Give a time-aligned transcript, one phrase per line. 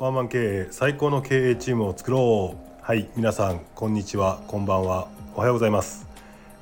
[0.00, 2.84] ワンマン経営最高の経営チームを作ろう。
[2.84, 5.08] はい皆さんこんにちはこんばんは。
[5.34, 6.06] おはようございます。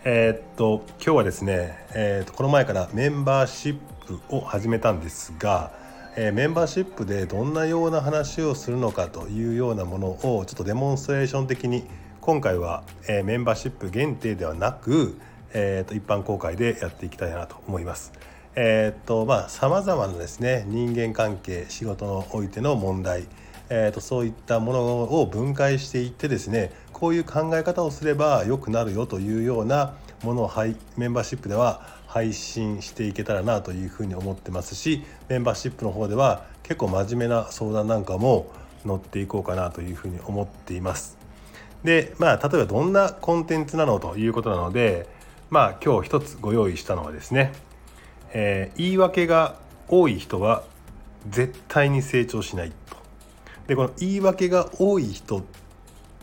[0.05, 5.71] えー、っと今日はですね、えー、っとこの前からメンバーシップを始めたんですが、
[6.17, 11.85] えー、メンバーシップでどんなような話をするのかというようなものをちょっとデモンストレーション的に
[12.23, 15.21] 今回は、えメンバーシップ限定ではなく、
[15.53, 18.15] えー、と一般公開でやっていきたいなと思います。
[18.59, 23.27] えー、っとまあさまざまなですね人間関係仕事においての問題、
[23.69, 30.51] えー、とそういったものを分解していってですねこういう考え方をすれば良くなるよというようなものを
[30.97, 38.51] メンバーシップでは配信していけたらなというふうに思ってますしメンバーシップの方では結構真面目な相談なんかも
[38.87, 41.19] 乗っていこうかなというふうに思っています。
[41.85, 45.07] でまあ例えばどんなコンテンツなのということなので
[45.51, 47.53] まあ今日一つご用意したのはですね
[48.33, 49.57] えー、言い訳が
[49.89, 50.65] 多い人は
[51.31, 52.97] 絶対に成長しないと。
[53.67, 55.43] でこの言い訳が多い人っ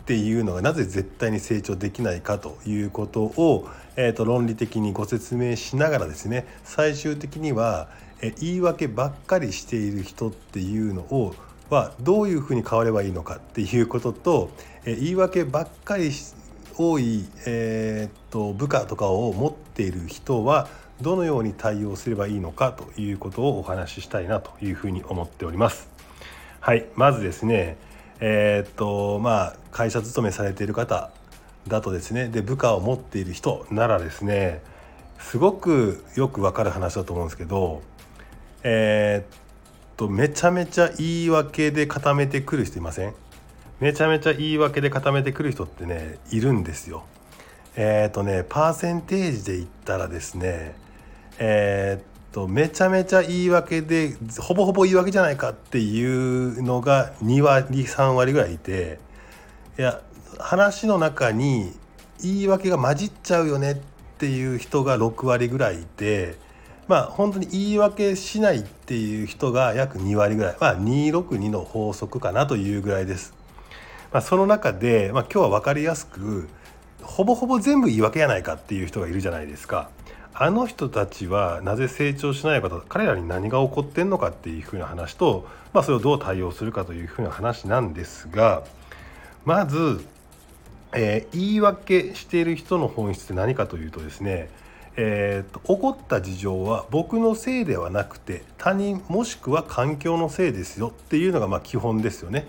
[0.06, 7.88] ていうのがなぜ絶対に成長できないかということを、えーと、論理的にご説明しながらですね最終的には、
[8.20, 11.34] えー、言い訳ばっかりしている人っていうのを
[11.70, 14.50] はどういうふうに変わればいいのかっていうことと、
[14.84, 16.10] えー、言い訳ばっかり
[16.76, 20.68] 多い、えーと部下とかを持っている人は
[21.00, 25.88] どのように対応すればいいのかということをお話ししたいなというふうに思っております。
[26.60, 27.76] はいまずですね
[28.20, 31.10] えー、っとまあ会社勤めされている方
[31.68, 34.62] だとですねで部下を持っている人ならですね
[35.18, 37.82] すごくよくわかる話だと思うんですけど
[38.62, 39.38] えー、っ
[39.96, 43.14] とめちゃめちゃ言い訳で固めてくる人いません？
[43.80, 47.04] めちゃめちゃ言い訳で固めてくる人ってねいるんですよ。
[47.76, 50.76] えー、っとねパーセンテージで言ったらですね
[51.38, 58.98] えー、っとめちゃめちゃ言い訳でほぼほぼ言い訳じゃないかっていうのが2割3割ぐらいいて
[59.78, 60.00] いや
[60.38, 61.72] 話の中に
[62.22, 63.76] 言い訳が混じっちゃうよねっ
[64.18, 66.36] ていう人が6割ぐらいいて
[66.86, 73.34] まあ本当に言い訳しないっていう人が約2割ぐらいまあ262の法則かなというぐらいです。
[74.12, 76.48] まあ、その中で、まあ、今日は分かりやすく
[77.02, 79.90] ほぼほぼ全部言い訳やないかっていう人がいるじゃないですか。
[80.36, 88.64] あの人たちはなぜ成長しないかと彼らに何が起こってんのかっていうふうな話と、まあ、それをどう対応するかというふうな話なんですが
[89.44, 90.04] まず、
[90.92, 94.48] えー、言い訳している人の本質って何かというとですね
[94.96, 102.46] えーと、起こった事情は僕のせいではなくて他人もしくは環境のせいですよっていうのがま基本ですよね。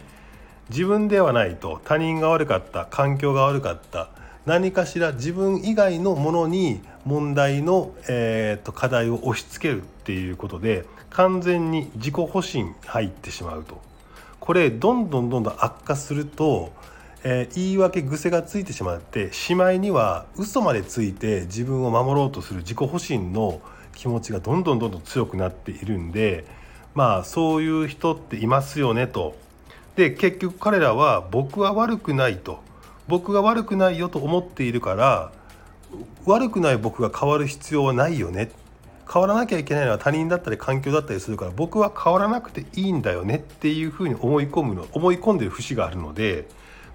[0.70, 4.10] 自分ではないと他人が悪かった環境が悪かった
[4.46, 13.82] 何かしら自分以外のものに問題の、えーと、課題を押し付けるっていうことで完全に自己保身入ってしまうと
[14.40, 16.72] これどんどんどんどん悪化すると、
[17.24, 23.62] えー、言い訳癖がついてしまってしまいには嘘までついて自分を守ろうとする自己保身の
[23.96, 26.46] 気持ちがどんどんどんどん強くなっているんで
[26.94, 29.36] まあそういう人っていますよねと。
[29.96, 32.65] で結局彼らは僕は悪くないと。
[33.08, 35.32] 僕が悪くないよと思っているから
[36.26, 38.52] 悪くない僕が変わる必要はないよね
[39.12, 46.48] 変わらなきゃいけないのは他人だったり環境だったりするから僕は変わらなくていいんだよねっていうふうに思い込むの思い込んでる節があるので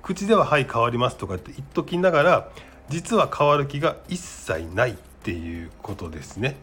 [0.03, 2.49] 口では「はい変わります」とかって言っときながら
[2.89, 6.57] 実は変わる気が一切ないっていうことですね。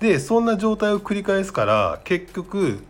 [0.00, 2.82] でそんな状態を繰り返すから結局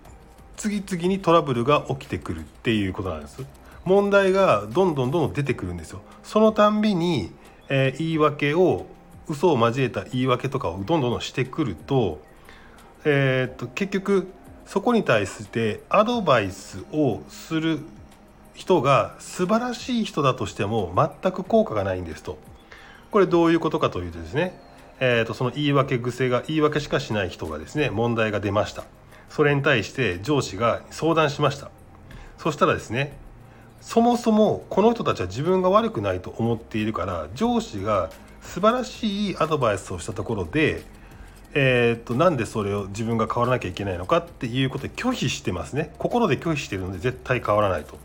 [0.57, 3.45] 次々にトラブルが起きてくるっていうことなんです。
[3.91, 6.01] 問題がどんどんどんどん出てくるんですよ。
[6.23, 7.33] そのたんびに、
[7.69, 8.87] えー、言い訳を
[9.29, 12.21] 嘘を交えた言い訳とかをどんどんしてくると,、
[13.05, 14.29] えー、っと結局
[14.65, 17.81] そこに対してアドバイスをする
[18.55, 22.39] 人が素晴らしい人だとしても全く効果がないんですと。
[23.11, 24.57] これどういうことかというとですね、
[25.01, 28.85] えー、とその言い訳癖が言い訳しかしない人がですね問題が出ました
[29.29, 31.73] それに対して上司が相談しました
[32.39, 33.19] そしたらですね
[33.81, 38.11] そもそもこの人たちは自分が悪くないと思っているから上司が
[38.43, 40.83] 素晴らしいアドバイスをしたところで、
[41.55, 47.99] えー、っとなんでそれを自分が変わらなきゃいけないのかっていうことで拒否してますね心で拒否してるので絶対変わらないと。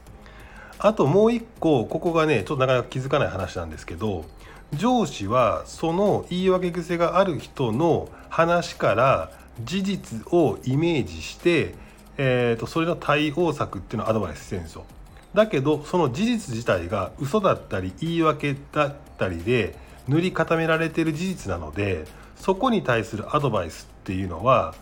[0.78, 4.26] あともう一個ここがねちょっとなかなか気づかない話なんですけど
[4.74, 9.32] 上司はその言い訳癖がある人の話から
[9.64, 11.76] 事実をイメージして、
[12.18, 14.86] えー、とそれの対応策っていうのをアドバイスしてるんですよ。
[15.36, 19.78] だけどその事実自体が嘘だったり言い訳だったりで
[20.08, 22.06] 塗り固められている事実なので
[22.36, 24.74] そこに対するアドバイスっていうのは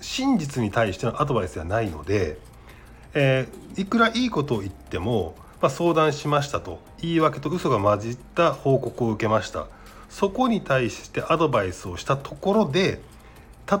[0.00, 2.38] 真実に対してのアドバイスではないので、
[3.14, 9.66] えー、いくらいいことを言っても、まあ、相談しましたと言い訳と嘘が混じった報告を受けました。
[10.08, 13.00] そこに対してアドバイスをしたところで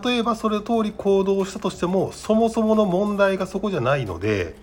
[0.02, 4.54] 例えばそれ通り行動したとしてもそもそもの問題がそこじゃないので、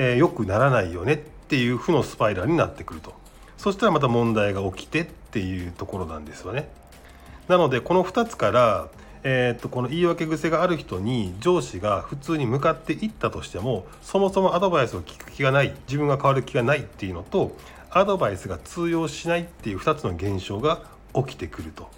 [0.00, 3.14] えー、よくならないよねっていう負のスパイラルになってくると
[3.56, 6.70] そしたらまた問題が起きてっていうところなんですよね。
[7.48, 8.88] なのでこの2つから
[9.24, 17.56] えー、っとこの言い訳癖がある人に上司が普通に向かっていったとしてもそもそもアドバイスを聞く気がない自分が変わる気がないっていうのと
[17.90, 20.82] アドバイスが通用しないっていう2つの現象が
[21.14, 21.90] 起きてくると。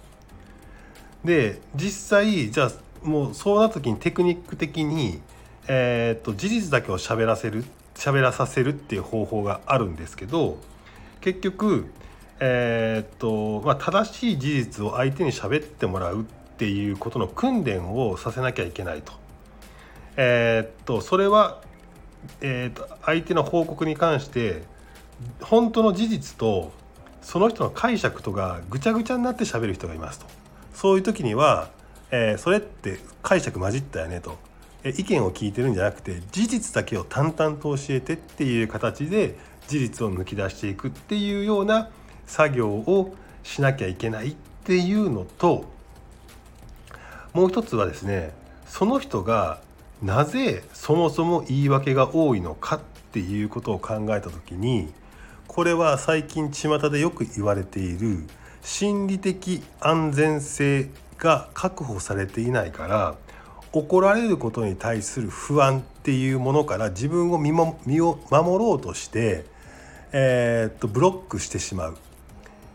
[1.23, 2.71] で実際じゃあ
[3.03, 5.21] もうそうなった時にテクニック的に、
[5.67, 10.57] えー、っと事実だけを喋らせるっ喋らさせるっていう方法があるんですけど
[11.19, 11.91] 結局
[12.43, 16.25] えー、っとまあ、正しい事実を相手に喋ってもらうっ
[16.57, 19.13] ていうことの訓練をさせなきゃいけないと。
[20.17, 21.61] えー、っとそれは、
[22.41, 24.63] えー、っと相手の報告に関して
[25.41, 26.71] 本当の事実と
[27.21, 30.25] その人の解釈とがぐちゃぐちゃになって喋る人がいますと。
[30.73, 31.69] そういう時には、
[32.09, 34.39] えそれって解釈混じったよねと。
[34.83, 39.35] 意見を聞いてるんじゃなくて事実だけを淡々と教えてっていう形で
[39.67, 41.89] 事実を抜き出していくっていうような
[42.25, 45.65] 作業をしなきゃいけないっていうのと
[47.33, 48.33] もう一つはですね
[48.65, 49.61] その人が
[50.01, 52.79] なぜそもそも言い訳が多いのかっ
[53.11, 54.91] ていうことを考えた時に
[55.47, 58.25] これは最近巷でよく言われている
[58.63, 63.15] 心理的安全性が確保されていないから
[63.73, 69.45] 怒られることに対する不安っていうものから自分を身も身を守ろうとして、
[70.11, 71.97] えー、っとブロックしてしまう。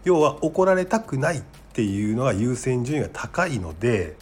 [0.04, 4.16] 要は怒られたくないっていうのが優先順位が高いので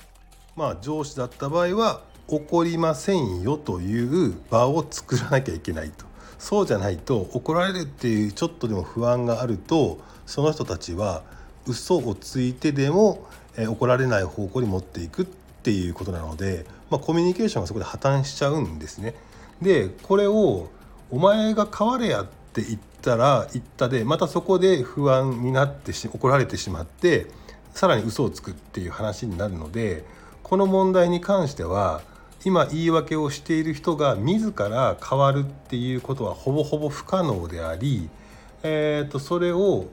[0.56, 6.06] まあ上司だった場合は怒りませんよという場を作らなきゃいけないと。
[6.38, 11.22] そうじゃないと怒られるっていうちょっとでも不安があるとその人たちは
[11.66, 13.26] 嘘をついてでも、
[13.56, 15.26] え怒られない方向に持っていくっ
[15.64, 19.14] ていうことなので、まあ、コミュニケーションがそこで破綻しちゃうんですね。
[19.62, 20.68] でこれを
[21.10, 27.28] 「お前が変われや」って言ったら言ったでまたそこで不安になってし怒られてしまって
[27.72, 30.04] さらに嘘をつくっていう話になるので
[30.42, 32.02] この問題に関しては
[32.44, 38.10] 今言い訳をしている人が自ら変わるっていうことはほぼほぼ不可能であり、
[38.62, 39.86] えー、とそれを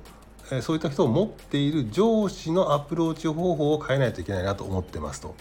[0.60, 5.36] そういった人を持っている上司のアプローチ方法を変えないといけないなと思ってますと。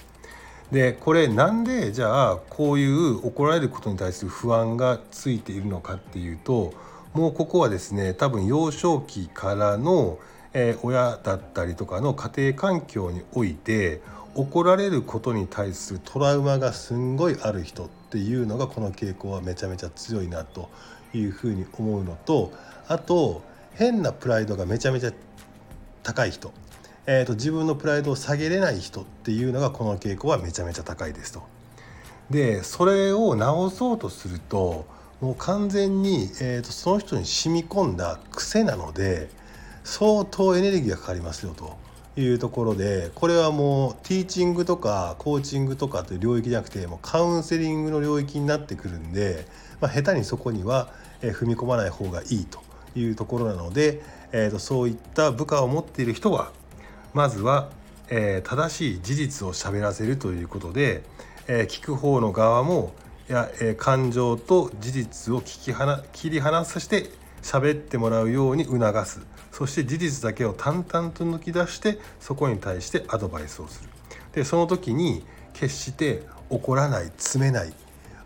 [0.70, 6.72] でこれなんでじゃあこういう怒られることに対する不安がついているのかっていうと
[7.12, 10.18] もうここはですね多分幼少期からの、
[10.54, 14.00] え、親だったりとかの家庭環境において
[14.36, 20.68] 怒られることに対するトラウマがすんごいある人っていうのがこの傾向はめちゃめちゃ強いなと
[21.12, 22.52] いうふうに思うのと
[22.86, 23.42] あと
[23.74, 25.12] 変なプライドがめちゃめちゃ
[26.02, 26.52] 高い人、
[27.06, 31.42] えーと、自分のプライドを下げれない人っていうのがこの傾向はめちゃめちゃ高いですと。
[32.30, 34.86] でそれを直そうとすると
[35.20, 39.28] もう完全に、えーと、その人に染み込んだ癖なので
[39.82, 41.78] 相当エネルギーがかかりますよと。
[42.16, 49.46] いうところでこれはもうティーチングとかコーチングとかという領域じゃなくてもうカウンセリングの領域になってくるんで、
[49.80, 50.90] まあ、下手にそこには
[51.22, 52.60] 踏み込まない方がいいと。
[52.94, 56.52] いうところなので、えーと、そういった部下を持っている人は
[57.14, 57.70] まずは、
[58.08, 61.02] えー、正しい事実を喋らせるということで、
[61.48, 62.92] えー、聞く方の側も
[63.28, 67.10] や、えー、感情と事実を聞き切り離さして
[67.42, 69.20] 喋ってもらうように促す。
[69.52, 73.90] そして事実だけを淡々と抜き出してそこに対してアドバイスをする。
[74.32, 77.72] でその時に決して怒らない詰めない。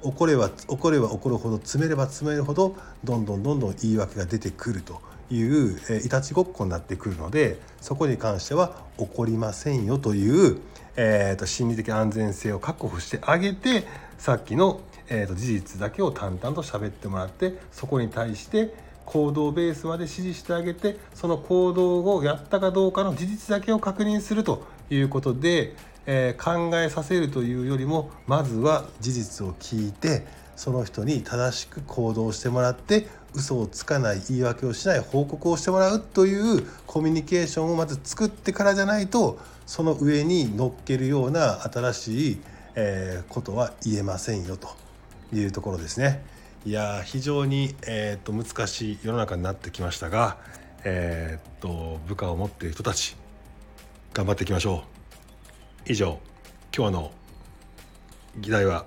[0.05, 10.61] 怒れば怒れば怒るほど詰めれば詰めるほどどんどんどんどん言い訳が出てくるという、えー、いたちごっこになってくるのでそこに関しては怒りませんよという、
[10.97, 13.85] えーと、心理的安全性を確保してあげて
[14.19, 18.75] さっきの、えーと、事実だけを淡々と喋ってもらってそこに対して
[19.07, 25.75] 行動ベースまで指示してあげてその行動をやったかどうかの事実だけを確認するということで、
[26.07, 42.39] えー、考えさせるというよりもまずは事実を聞いてその人に正しく行動してもらって嘘をつかない言い訳をしない報告をしてもらうというコミュニケーションをまず作ってからじゃないとその上に乗っけるような新しい、
[42.77, 44.69] えー、ことは言えませんよと
[45.33, 46.23] いうところですね。
[46.67, 50.39] いや非常に、えーと、難しい世の中になってきましたが、
[50.85, 53.17] えーと、部下を持っている人たち
[54.15, 55.04] 頑張っていきましょう
[55.87, 56.19] 以上
[56.75, 57.13] 今日の
[58.39, 58.87] 議題は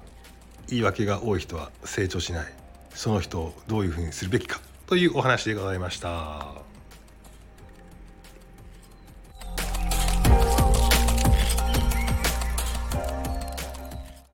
[0.68, 2.46] 言い訳が多い人は成長しない
[2.90, 6.77] その人をどういうふうにするべきかというお話でございました。